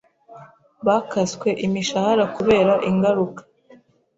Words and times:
bakaswe 0.87 1.49
imishahara 1.65 2.23
kubera 2.35 2.73
ingaruka 2.89 3.41